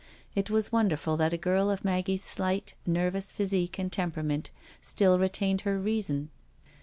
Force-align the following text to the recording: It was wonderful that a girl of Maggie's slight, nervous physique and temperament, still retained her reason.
It 0.33 0.49
was 0.49 0.71
wonderful 0.71 1.15
that 1.17 1.31
a 1.31 1.37
girl 1.37 1.69
of 1.69 1.85
Maggie's 1.85 2.23
slight, 2.23 2.73
nervous 2.87 3.31
physique 3.31 3.77
and 3.77 3.91
temperament, 3.91 4.49
still 4.81 5.19
retained 5.19 5.61
her 5.61 5.77
reason. 5.77 6.31